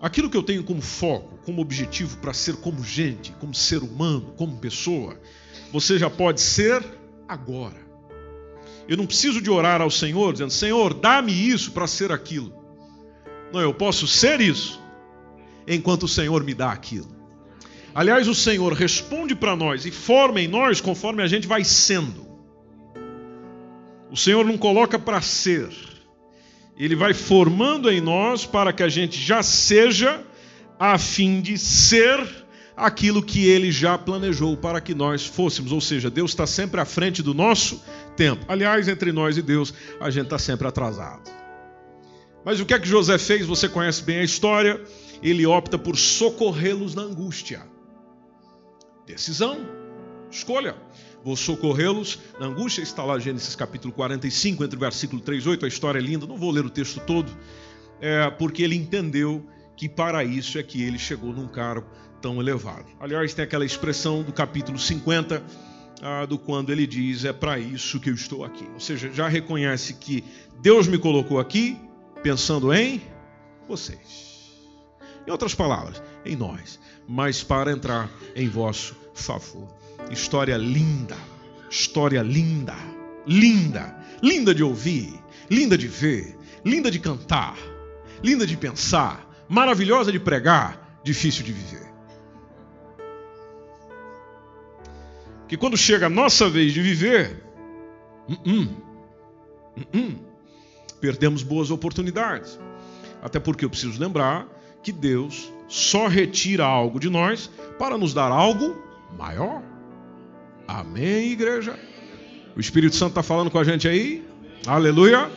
[0.00, 4.34] aquilo que eu tenho como foco, como objetivo para ser como gente, como ser humano,
[4.36, 5.18] como pessoa,
[5.72, 6.84] você já pode ser
[7.28, 7.86] agora.
[8.88, 12.52] Eu não preciso de orar ao Senhor dizendo: Senhor, dá-me isso para ser aquilo.
[13.52, 14.80] Não, eu posso ser isso
[15.66, 17.16] enquanto o Senhor me dá aquilo.
[17.94, 22.26] Aliás, o Senhor responde para nós e forma em nós conforme a gente vai sendo.
[24.10, 25.68] O Senhor não coloca para ser,
[26.78, 30.22] Ele vai formando em nós para que a gente já seja,
[30.78, 32.24] a fim de ser
[32.76, 35.72] aquilo que Ele já planejou para que nós fôssemos.
[35.72, 37.82] Ou seja, Deus está sempre à frente do nosso
[38.16, 38.44] tempo.
[38.46, 41.28] Aliás, entre nós e Deus, a gente está sempre atrasado.
[42.44, 43.44] Mas o que é que José fez?
[43.44, 44.80] Você conhece bem a história.
[45.20, 47.62] Ele opta por socorrê-los na angústia.
[49.04, 49.58] Decisão,
[50.30, 50.76] escolha.
[51.28, 52.80] Vou socorrê-los na angústia.
[52.80, 55.66] Está lá Gênesis capítulo 45, entre o versículo 3 e 8.
[55.66, 57.30] A história é linda, não vou ler o texto todo,
[58.00, 59.44] é, porque ele entendeu
[59.76, 61.86] que para isso é que ele chegou num cargo
[62.22, 62.86] tão elevado.
[62.98, 65.44] Aliás, tem aquela expressão do capítulo 50,
[66.00, 68.66] ah, do quando ele diz: É para isso que eu estou aqui.
[68.72, 70.24] Ou seja, já reconhece que
[70.62, 71.78] Deus me colocou aqui
[72.22, 73.02] pensando em
[73.68, 74.48] vocês.
[75.26, 79.77] Em outras palavras, em nós, mas para entrar em vosso favor.
[80.10, 81.16] História linda,
[81.70, 82.74] história linda,
[83.26, 85.12] linda, linda de ouvir,
[85.50, 87.56] linda de ver, linda de cantar,
[88.22, 91.88] linda de pensar, maravilhosa de pregar, difícil de viver.
[95.46, 97.42] Que quando chega a nossa vez de viver,
[98.28, 98.68] uh -uh,
[99.94, 100.28] uh
[101.00, 102.58] perdemos boas oportunidades.
[103.22, 104.46] Até porque eu preciso lembrar
[104.82, 108.76] que Deus só retira algo de nós para nos dar algo
[109.16, 109.62] maior.
[110.68, 111.78] Amém, igreja?
[112.54, 114.22] O Espírito Santo está falando com a gente aí?
[114.66, 115.30] Aleluia!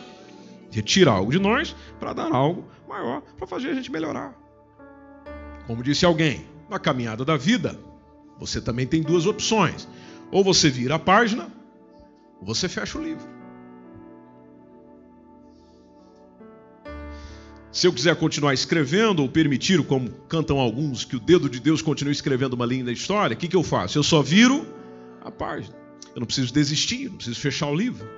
[0.70, 4.34] Retira algo de nós para dar algo maior, para fazer a gente melhorar.
[5.66, 7.80] Como disse alguém, na caminhada da vida,
[8.38, 9.88] você também tem duas opções.
[10.30, 11.48] Ou você vira a página,
[12.38, 13.26] ou você fecha o livro.
[17.70, 21.80] Se eu quiser continuar escrevendo, ou permitir, como cantam alguns, que o dedo de Deus
[21.80, 23.96] continue escrevendo uma linda história, o que, que eu faço?
[23.96, 24.81] Eu só viro
[25.24, 25.74] a página.
[26.14, 28.08] Eu não preciso desistir, não preciso fechar o livro.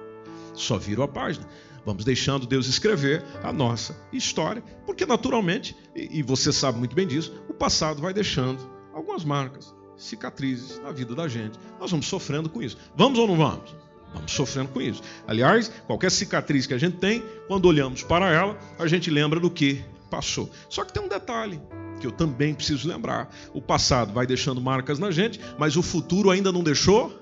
[0.54, 1.46] Só viro a página.
[1.84, 7.44] Vamos deixando Deus escrever a nossa história, porque naturalmente, e você sabe muito bem disso,
[7.48, 8.58] o passado vai deixando
[8.94, 11.58] algumas marcas, cicatrizes na vida da gente.
[11.78, 12.78] Nós vamos sofrendo com isso.
[12.96, 13.76] Vamos ou não vamos?
[14.14, 15.02] Vamos sofrendo com isso.
[15.26, 19.50] Aliás, qualquer cicatriz que a gente tem, quando olhamos para ela, a gente lembra do
[19.50, 20.50] que passou.
[20.70, 21.60] Só que tem um detalhe
[22.04, 26.30] que eu também preciso lembrar: o passado vai deixando marcas na gente, mas o futuro
[26.30, 27.18] ainda não deixou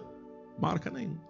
[0.60, 1.22] marca nenhuma.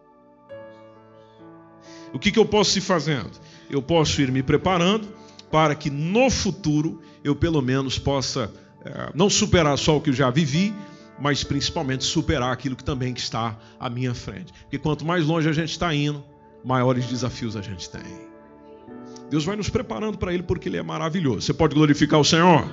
[2.14, 3.30] O que, que eu posso ir fazendo?
[3.68, 5.08] Eu posso ir me preparando
[5.50, 8.52] para que no futuro eu pelo menos possa
[8.84, 10.74] é, não superar só o que eu já vivi,
[11.20, 14.52] mas principalmente superar aquilo que também está à minha frente.
[14.62, 16.24] Porque quanto mais longe a gente está indo,
[16.64, 18.02] maiores desafios a gente tem.
[19.30, 21.42] Deus vai nos preparando para Ele porque Ele é maravilhoso.
[21.42, 22.70] Você pode glorificar o Senhor?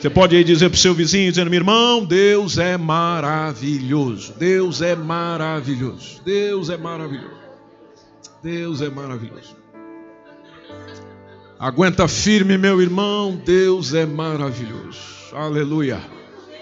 [0.00, 4.32] Você pode aí dizer para o seu vizinho, dizendo, meu irmão, Deus é maravilhoso.
[4.38, 6.22] Deus é maravilhoso.
[6.24, 7.40] Deus é maravilhoso.
[8.42, 9.56] Deus é maravilhoso.
[11.58, 13.36] Aguenta firme, meu irmão.
[13.44, 14.98] Deus é maravilhoso.
[15.34, 16.00] Aleluia.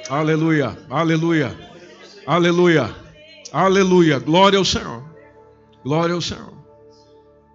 [0.08, 1.54] Aleluia, aleluia,
[2.26, 2.96] aleluia,
[3.52, 4.18] aleluia.
[4.18, 5.04] Glória ao Senhor.
[5.84, 6.54] Glória ao Senhor.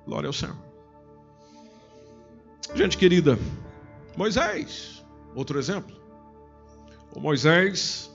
[0.06, 0.56] Glória ao Senhor.
[2.76, 3.39] Gente querida,
[4.15, 5.02] Moisés,
[5.36, 5.96] outro exemplo.
[7.15, 8.12] O Moisés,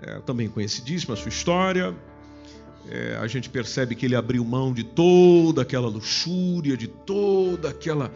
[0.00, 1.94] é, também conhecidíssimo a sua história.
[2.88, 8.12] É, a gente percebe que ele abriu mão de toda aquela luxúria, de toda aquela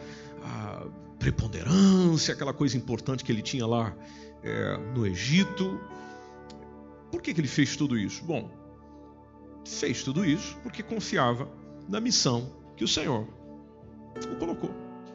[1.19, 3.93] preponderância, aquela coisa importante que ele tinha lá
[4.41, 5.79] é, no Egito.
[7.11, 8.23] Por que, que ele fez tudo isso?
[8.23, 8.49] Bom,
[9.65, 11.49] fez tudo isso porque confiava
[11.87, 13.27] na missão que o Senhor
[14.31, 14.71] o colocou.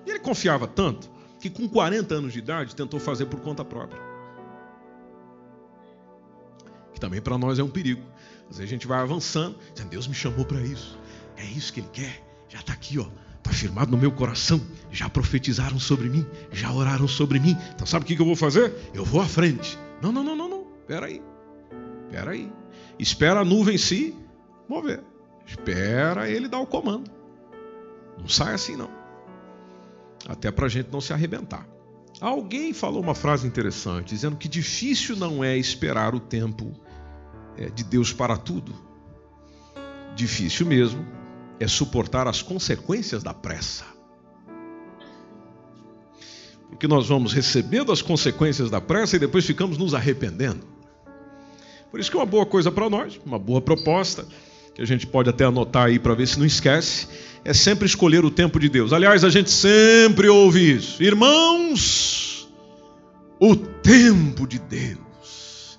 [0.06, 1.10] E ele confiava tanto
[1.44, 4.00] que com 40 anos de idade tentou fazer por conta própria.
[6.94, 8.02] Que também para nós é um perigo.
[8.48, 10.98] Às vezes a gente vai avançando, dizendo, Deus me chamou para isso.
[11.36, 12.24] É isso que Ele quer.
[12.48, 13.06] Já está aqui, ó.
[13.36, 14.58] Está firmado no meu coração.
[14.90, 17.54] Já profetizaram sobre mim, já oraram sobre mim.
[17.74, 18.74] Então sabe o que eu vou fazer?
[18.94, 19.78] Eu vou à frente.
[20.00, 20.66] Não, não, não, não, não.
[20.80, 21.22] Espera aí.
[22.06, 22.50] Espera aí.
[22.98, 24.16] Espera a nuvem se
[24.66, 25.04] mover.
[25.46, 27.10] Espera ele dar o comando.
[28.18, 29.03] Não sai assim não.
[30.28, 31.66] Até para a gente não se arrebentar.
[32.20, 36.72] Alguém falou uma frase interessante, dizendo que difícil não é esperar o tempo
[37.56, 38.74] é, de Deus para tudo.
[40.14, 41.04] Difícil mesmo
[41.58, 43.84] é suportar as consequências da pressa.
[46.68, 50.66] Porque nós vamos recebendo as consequências da pressa e depois ficamos nos arrependendo.
[51.90, 54.26] Por isso que é uma boa coisa para nós, uma boa proposta,
[54.74, 57.06] que a gente pode até anotar aí para ver se não esquece,
[57.44, 58.92] é sempre escolher o tempo de Deus.
[58.92, 61.02] Aliás, a gente sempre ouve isso.
[61.02, 62.48] Irmãos,
[63.38, 65.78] o tempo de Deus.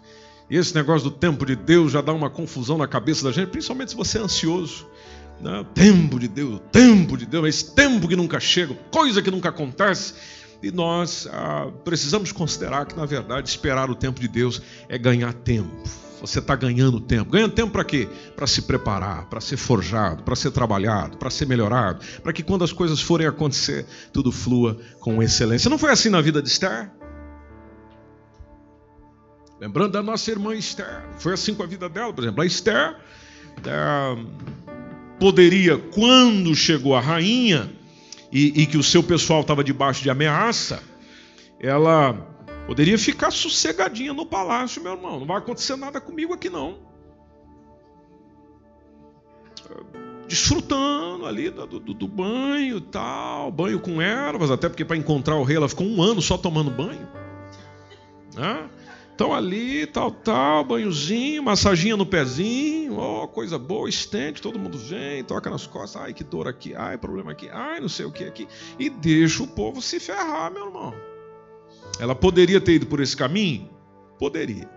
[0.50, 3.50] E esse negócio do tempo de Deus já dá uma confusão na cabeça da gente,
[3.50, 4.88] principalmente se você é ansioso.
[5.42, 5.66] Né?
[5.74, 10.14] Tempo de Deus, tempo de Deus, esse tempo que nunca chega, coisa que nunca acontece.
[10.64, 15.34] E nós ah, precisamos considerar que, na verdade, esperar o tempo de Deus é ganhar
[15.34, 16.05] tempo.
[16.26, 17.32] Você está ganhando tempo.
[17.32, 18.08] Ganhando tempo para quê?
[18.36, 22.64] Para se preparar, para ser forjado, para ser trabalhado, para ser melhorado, para que quando
[22.64, 25.70] as coisas forem acontecer, tudo flua com excelência.
[25.70, 26.92] Não foi assim na vida de Esther?
[29.60, 32.42] Lembrando da nossa irmã Esther, foi assim com a vida dela, por exemplo.
[32.42, 32.98] A Esther
[35.20, 37.72] poderia, quando chegou a rainha,
[38.32, 40.84] e, e que o seu pessoal estava debaixo de ameaça,
[41.58, 42.35] ela
[42.66, 45.20] poderia ficar sossegadinha no palácio, meu irmão.
[45.20, 46.78] Não vai acontecer nada comigo aqui, não.
[50.28, 55.44] Desfrutando ali do, do, do banho tal, banho com ervas, até porque para encontrar o
[55.44, 57.08] rei ela ficou um ano só tomando banho.
[58.36, 58.70] Né?
[59.14, 64.78] Então ali, tal, tal, banhozinho, massaginha no pezinho, ó, oh, coisa boa, estende, todo mundo
[64.78, 68.12] vem, toca nas costas, ai que dor aqui, ai problema aqui, ai não sei o
[68.12, 68.46] que aqui,
[68.78, 71.15] e deixa o povo se ferrar, meu irmão.
[72.00, 73.70] Ela poderia ter ido por esse caminho?
[74.20, 74.70] Poderia.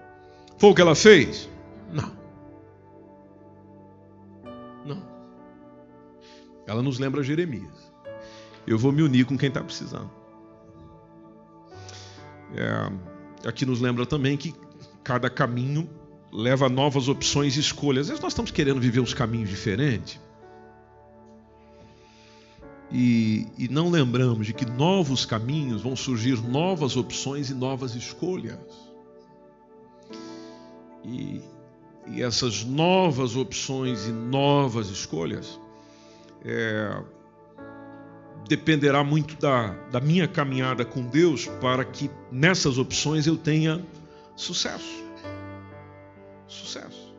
[0.59, 1.49] Foi o que ela fez?
[1.93, 2.13] Não.
[4.85, 5.03] Não.
[6.67, 7.93] Ela nos lembra Jeremias.
[8.67, 10.11] Eu vou me unir com quem está precisando.
[12.55, 14.55] É, aqui nos lembra também que
[15.03, 15.89] cada caminho
[16.33, 18.03] leva a novas opções e escolhas.
[18.03, 20.21] Às vezes nós estamos querendo viver uns caminhos diferentes.
[22.91, 28.59] E, e, não lembramos de que novos caminhos vão surgir novas opções e novas escolhas.
[31.05, 31.43] E,
[32.07, 35.61] e essas novas opções e novas escolhas
[36.43, 37.03] é,
[38.49, 43.85] dependerá muito da, da minha caminhada com Deus para que nessas opções eu tenha
[44.35, 45.05] sucesso.
[46.47, 47.15] Sucesso.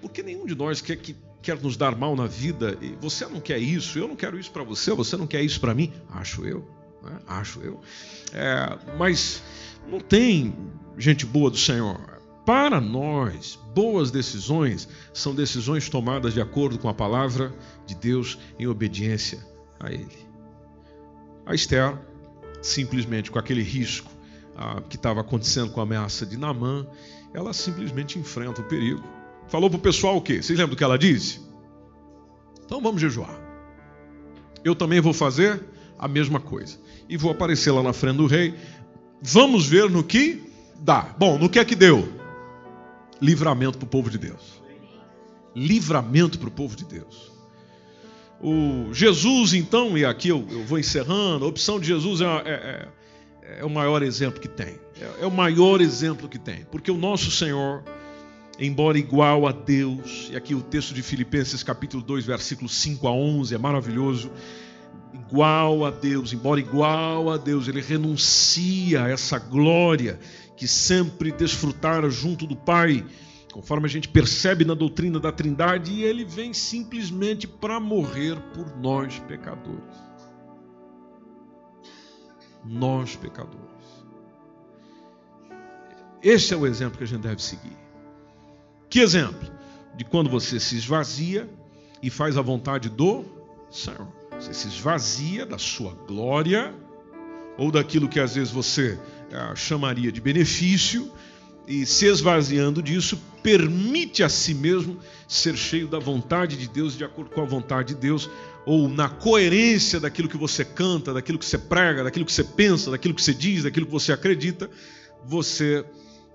[0.00, 2.78] Porque nenhum de nós quer, que, quer nos dar mal na vida.
[2.80, 5.60] E você não quer isso, eu não quero isso para você, você não quer isso
[5.60, 5.92] para mim.
[6.10, 6.66] Acho eu.
[7.02, 7.18] Né?
[7.26, 7.80] Acho eu.
[8.32, 9.42] É, mas
[9.88, 10.54] não tem
[10.96, 12.00] gente boa do Senhor.
[12.46, 17.54] Para nós, boas decisões são decisões tomadas de acordo com a palavra
[17.86, 19.44] de Deus em obediência
[19.78, 20.26] a ele.
[21.46, 21.98] A Esther,
[22.60, 24.10] simplesmente com aquele risco
[24.56, 26.86] ah, que estava acontecendo com a ameaça de Namã,
[27.32, 29.02] ela simplesmente enfrenta o perigo.
[29.52, 30.42] Falou para o pessoal o quê?
[30.42, 31.38] Vocês lembram do que ela disse?
[32.64, 33.38] Então vamos jejuar.
[34.64, 35.62] Eu também vou fazer
[35.98, 36.78] a mesma coisa.
[37.06, 38.54] E vou aparecer lá na frente do rei.
[39.20, 40.42] Vamos ver no que
[40.80, 41.14] dá.
[41.18, 42.08] Bom, no que é que deu?
[43.20, 44.62] Livramento para o povo de Deus.
[45.54, 47.30] Livramento para o povo de Deus.
[48.40, 52.88] O Jesus, então, e aqui eu, eu vou encerrando, a opção de Jesus é, é,
[53.42, 54.80] é, é o maior exemplo que tem.
[54.98, 56.64] É, é, o maior exemplo que tem.
[56.70, 57.84] Porque o nosso Senhor,
[58.58, 63.12] embora igual a Deus, e aqui o texto de Filipenses, capítulo 2, versículos 5 a
[63.12, 64.30] 11, é maravilhoso.
[65.12, 70.18] Igual a Deus, embora igual a Deus, ele renuncia a essa glória
[70.56, 73.04] que sempre desfrutara junto do Pai
[73.52, 78.74] conforme a gente percebe na doutrina da Trindade, e ele vem simplesmente para morrer por
[78.78, 79.94] nós pecadores.
[82.64, 83.68] Nós pecadores.
[86.22, 87.76] Esse é o exemplo que a gente deve seguir.
[88.92, 89.50] Que exemplo?
[89.96, 91.48] De quando você se esvazia
[92.02, 93.24] e faz a vontade do
[93.70, 94.06] Senhor.
[94.32, 96.74] Você se esvazia da sua glória,
[97.56, 98.98] ou daquilo que às vezes você
[99.32, 101.10] ah, chamaria de benefício,
[101.66, 107.02] e se esvaziando disso, permite a si mesmo ser cheio da vontade de Deus, de
[107.02, 108.28] acordo com a vontade de Deus,
[108.66, 112.90] ou na coerência daquilo que você canta, daquilo que você prega, daquilo que você pensa,
[112.90, 114.68] daquilo que você diz, daquilo que você acredita,
[115.24, 115.82] você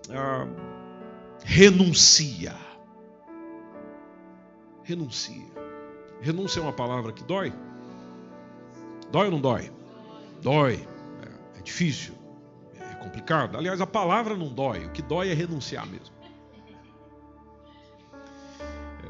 [0.09, 0.47] ah,
[1.47, 2.55] renuncia.
[4.83, 5.47] Renuncia.
[6.21, 7.53] Renúncia é uma palavra que dói?
[9.11, 9.71] Dói ou não dói?
[10.41, 10.87] Dói.
[11.55, 12.17] É, é difícil
[13.07, 13.57] complicado.
[13.57, 16.15] Aliás, a palavra não dói, o que dói é renunciar mesmo.
[18.59, 19.09] É.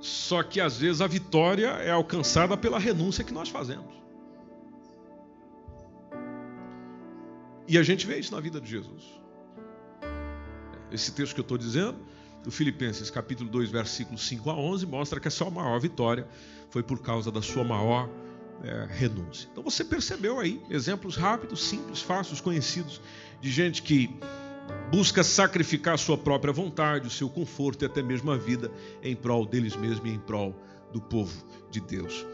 [0.00, 4.00] Só que às vezes a vitória é alcançada pela renúncia que nós fazemos.
[7.68, 9.19] E a gente vê isso na vida de Jesus.
[10.92, 11.98] Esse texto que eu estou dizendo,
[12.42, 16.26] do Filipenses capítulo 2, versículos 5 a 11, mostra que a sua maior vitória
[16.70, 18.08] foi por causa da sua maior
[18.62, 19.48] é, renúncia.
[19.52, 23.00] Então você percebeu aí exemplos rápidos, simples, fáceis, conhecidos
[23.40, 24.10] de gente que
[24.90, 28.70] busca sacrificar a sua própria vontade, o seu conforto e até mesmo a vida
[29.02, 30.54] em prol deles mesmos e em prol
[30.92, 32.26] do povo de Deus.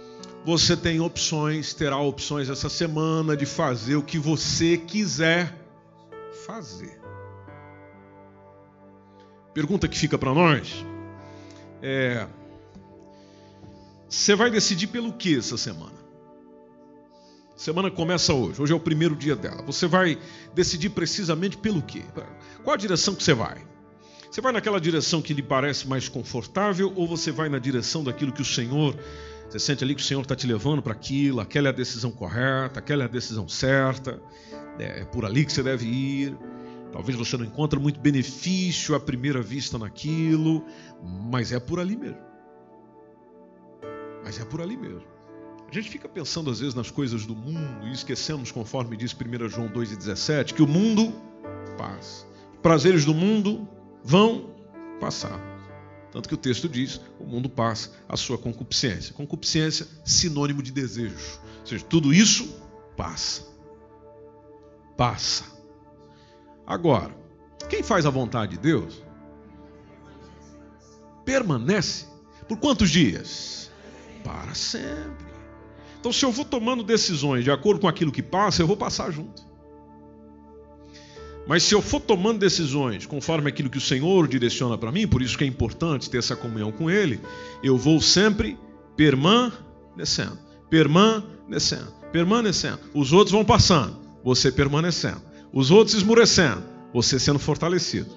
[0.45, 5.55] Você tem opções, terá opções essa semana de fazer o que você quiser
[6.47, 7.06] fazer.
[9.57, 10.85] Pergunta que fica para nós
[11.81, 12.27] é:
[14.07, 15.97] você vai decidir pelo que essa semana?
[17.57, 19.63] Semana começa hoje, hoje é o primeiro dia dela.
[19.63, 20.19] Você vai
[20.55, 22.03] decidir precisamente pelo quê?
[22.63, 23.67] Qual a direção que você vai?
[24.31, 28.33] Você vai naquela direção que lhe parece mais confortável ou você vai na direção daquilo
[28.33, 28.95] que o Senhor,
[29.49, 32.11] você sente ali que o Senhor está te levando para aquilo, aquela é a decisão
[32.11, 34.21] correta, aquela é a decisão certa,
[34.79, 36.37] é, é por ali que você deve ir.
[36.93, 40.65] Talvez você não encontre muito benefício à primeira vista naquilo,
[41.03, 42.21] mas é por ali mesmo.
[44.25, 45.05] Mas é por ali mesmo.
[45.69, 49.49] A gente fica pensando às vezes nas coisas do mundo e esquecemos, conforme diz 1
[49.49, 51.13] João 2,17, que o mundo
[51.77, 52.27] passa.
[52.63, 53.69] Prazeres do mundo
[54.03, 54.55] vão
[55.01, 55.41] passar.
[56.13, 59.13] Tanto que o texto diz: o mundo passa, a sua concupiscência.
[59.13, 61.41] Concupiscência, sinônimo de desejo.
[61.61, 62.61] Ou seja, tudo isso
[62.97, 63.45] passa.
[64.97, 65.56] Passa.
[66.67, 67.17] Agora,
[67.69, 69.03] quem faz a vontade de Deus
[71.25, 72.07] permanece
[72.49, 73.71] por quantos dias?
[74.25, 75.27] Para sempre.
[76.01, 79.11] Então, se eu vou tomando decisões de acordo com aquilo que passa, eu vou passar
[79.11, 79.45] junto.
[81.47, 85.23] Mas se eu for tomando decisões conforme aquilo que o Senhor direciona para mim, por
[85.23, 87.21] isso que é importante ter essa comunhão com Ele,
[87.63, 88.59] eu vou sempre
[88.97, 90.39] permanecendo,
[90.69, 92.81] permanecendo, permanecendo.
[92.93, 95.26] Os outros vão passando, você permanecendo.
[95.57, 98.11] Os outros esmurecendo, você sendo fortalecido.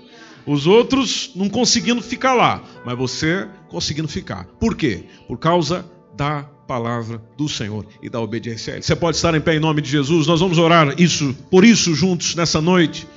[0.45, 4.43] Os outros não conseguindo ficar lá, mas você conseguindo ficar.
[4.59, 5.05] Por quê?
[5.25, 8.83] Por causa da palavra do Senhor e da obediência a Ele.
[8.83, 10.27] Você pode estar em pé em nome de Jesus.
[10.27, 13.07] Nós vamos orar isso por isso juntos nessa noite.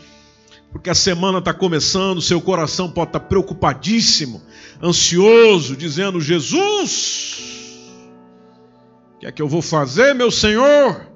[0.70, 4.40] Porque a semana está começando, seu coração pode estar preocupadíssimo,
[4.80, 7.38] ansioso, dizendo: Jesus,
[9.16, 11.11] o que é que eu vou fazer, meu Senhor?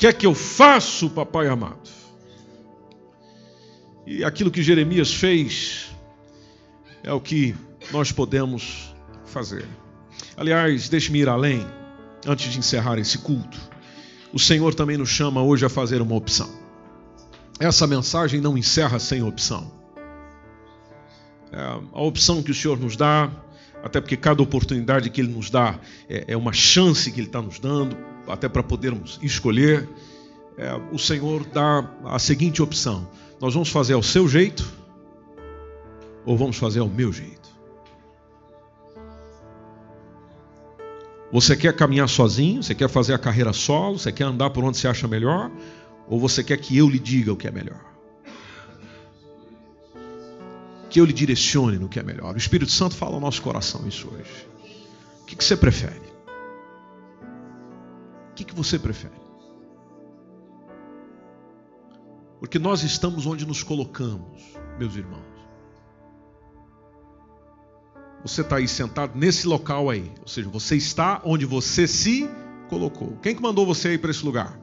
[0.00, 1.90] Que é que eu faço, papai amado?
[4.06, 5.90] E aquilo que Jeremias fez
[7.02, 7.54] é o que
[7.92, 8.94] nós podemos
[9.26, 9.68] fazer.
[10.38, 11.66] Aliás, deixe-me ir além,
[12.26, 13.60] antes de encerrar esse culto.
[14.32, 16.48] O Senhor também nos chama hoje a fazer uma opção.
[17.58, 19.70] Essa mensagem não encerra sem opção.
[21.52, 21.60] É
[21.92, 23.30] a opção que o Senhor nos dá,
[23.84, 25.78] até porque cada oportunidade que Ele nos dá
[26.08, 27.98] é, é uma chance que Ele está nos dando,
[28.30, 29.88] até para podermos escolher.
[30.56, 33.08] É, o Senhor dá a seguinte opção:
[33.40, 34.80] nós vamos fazer ao seu jeito
[36.24, 37.40] ou vamos fazer ao meu jeito.
[41.32, 42.62] Você quer caminhar sozinho?
[42.62, 43.98] Você quer fazer a carreira solo?
[43.98, 45.50] Você quer andar por onde você acha melhor?
[46.08, 47.80] Ou você quer que eu lhe diga o que é melhor?
[50.88, 52.34] Que eu lhe direcione no que é melhor.
[52.34, 54.48] O Espírito Santo fala ao nosso coração isso hoje.
[55.22, 56.09] O que, você prefere?
[58.42, 59.20] O que você prefere?
[62.38, 65.28] Porque nós estamos onde nos colocamos, meus irmãos.
[68.22, 70.10] Você está aí sentado nesse local aí.
[70.20, 72.28] Ou seja, você está onde você se
[72.68, 73.16] colocou.
[73.22, 74.58] Quem que mandou você ir para esse lugar?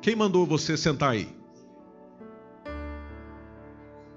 [0.00, 1.28] Quem mandou você sentar aí?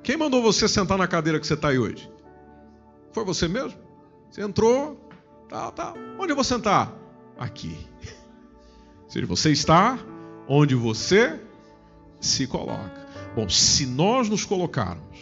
[0.03, 2.09] Quem mandou você sentar na cadeira que você está aí hoje?
[3.11, 3.77] Foi você mesmo?
[4.29, 5.06] Você entrou,
[5.47, 5.93] tá, tá.
[6.19, 6.93] Onde eu vou sentar?
[7.37, 7.77] Aqui.
[9.03, 9.97] Ou seja, você está
[10.47, 11.39] onde você
[12.19, 13.07] se coloca.
[13.35, 15.17] Bom, se nós nos colocarmos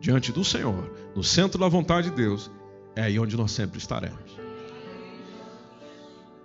[0.00, 2.50] diante do Senhor, no centro da vontade de Deus,
[2.94, 4.38] é aí onde nós sempre estaremos.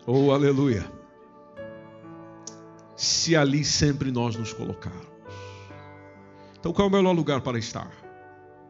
[0.06, 0.90] Oh, aleluia.
[2.96, 5.08] Se ali sempre nós nos colocarmos.
[6.60, 7.92] Então, qual é o melhor lugar para estar?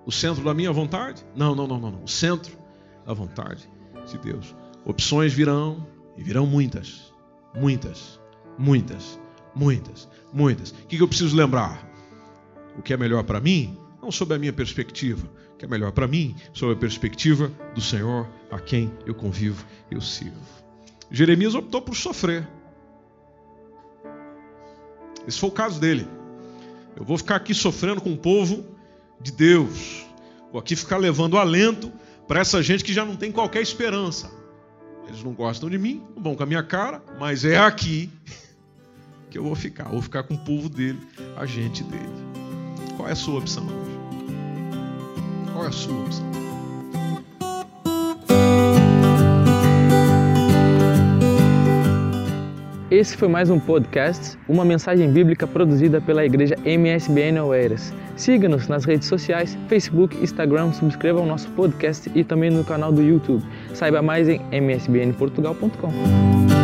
[0.05, 1.25] O centro da minha vontade?
[1.35, 2.03] Não, não, não, não, não.
[2.03, 2.57] O centro
[3.05, 3.69] da vontade
[4.11, 4.55] de Deus.
[4.85, 5.85] Opções virão,
[6.17, 7.13] e virão muitas,
[7.55, 8.19] muitas,
[8.57, 9.19] muitas,
[9.55, 10.71] muitas, muitas.
[10.71, 11.87] O que eu preciso lembrar?
[12.77, 16.07] O que é melhor para mim não sob a minha perspectiva, que é melhor para
[16.07, 20.39] mim, sob a perspectiva do Senhor a quem eu convivo eu sirvo.
[21.11, 22.47] Jeremias optou por sofrer.
[25.27, 26.07] Esse foi o caso dele.
[26.95, 28.65] Eu vou ficar aqui sofrendo com o povo
[29.21, 30.05] de Deus.
[30.51, 31.91] Vou aqui ficar levando alento
[32.29, 34.29] para essa gente que já não tem qualquer esperança.
[35.07, 38.07] Eles não gostam de mim, não vão com a minha cara, mas é aqui
[39.31, 39.85] que eu vou ficar.
[39.85, 40.99] vou ficar com o povo dele,
[41.35, 42.07] a gente dele.
[42.95, 43.97] Qual é a sua opção hoje?
[45.51, 46.29] Qual é a sua opção?
[52.91, 57.91] Esse foi mais um podcast, uma mensagem bíblica produzida pela igreja MSBN Oeiras.
[58.19, 63.01] Siga-nos nas redes sociais, Facebook, Instagram, subscreva o nosso podcast e também no canal do
[63.01, 63.41] YouTube.
[63.73, 66.58] Saiba mais em msbnportugal.com.